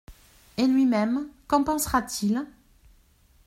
Et 0.57 0.65
lui-même, 0.65 1.27
qu’en 1.47 1.63
pensera-t-il? 1.63 2.47